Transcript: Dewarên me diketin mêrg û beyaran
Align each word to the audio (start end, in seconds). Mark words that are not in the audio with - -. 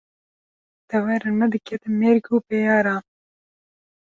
Dewarên 0.89 1.35
me 1.39 1.45
diketin 1.53 1.93
mêrg 2.01 2.25
û 2.35 2.37
beyaran 2.47 3.03